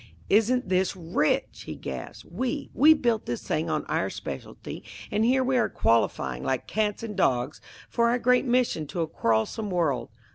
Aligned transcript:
"Isn't 0.31 0.67
this 0.67 0.95
rich!" 0.95 1.65
he 1.67 1.75
gasped. 1.75 2.31
"We 2.31 2.71
we 2.73 2.95
built 2.95 3.27
this 3.27 3.43
thing 3.43 3.69
on 3.69 3.85
our 3.85 4.09
specialty, 4.09 4.83
and 5.11 5.23
here 5.23 5.43
we 5.43 5.57
are 5.59 5.69
qualifying 5.69 6.43
like 6.43 6.65
cats 6.65 7.03
and 7.03 7.15
dogs 7.15 7.61
for 7.87 8.09
our 8.09 8.17
great 8.17 8.45
mission 8.45 8.87
to 8.87 9.01
a 9.01 9.07
quarrelsome 9.07 9.69
world. 9.69 10.09